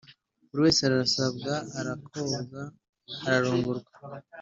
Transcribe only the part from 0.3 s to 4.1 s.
buri wese arasabwa arakobwa, ararongorwa.